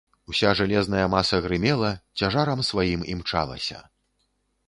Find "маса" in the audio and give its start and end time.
1.15-1.39